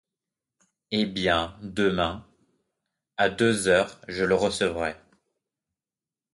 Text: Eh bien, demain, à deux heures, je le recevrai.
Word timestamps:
Eh 0.89 1.05
bien, 1.05 1.59
demain, 1.61 2.25
à 3.17 3.29
deux 3.29 3.67
heures, 3.67 4.01
je 4.07 4.23
le 4.23 4.33
recevrai. 4.33 4.97